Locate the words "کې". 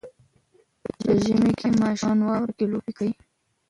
1.59-1.67, 2.57-2.65